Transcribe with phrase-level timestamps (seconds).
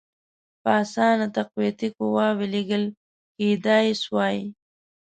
[0.61, 2.83] په اسانه تقویتي قواوي لېږل
[3.35, 4.37] کېدلای سوای.